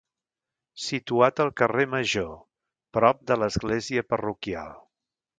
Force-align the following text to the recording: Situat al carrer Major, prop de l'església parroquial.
Situat 0.83 1.41
al 1.43 1.51
carrer 1.59 1.85
Major, 1.91 2.31
prop 2.97 3.21
de 3.33 3.37
l'església 3.41 4.05
parroquial. 4.15 4.73